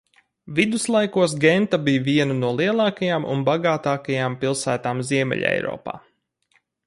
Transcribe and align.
Viduslaikos 0.59 1.35
Genta 1.43 1.79
bija 1.89 2.01
viena 2.07 2.37
no 2.39 2.49
lielākajām 2.61 3.29
un 3.35 3.45
bagātākajām 3.51 4.39
pilsētām 4.45 5.05
Ziemeļeiropā. 5.11 5.97